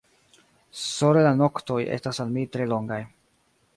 [0.83, 3.03] Sole la noktoj estas al mi tre longaj.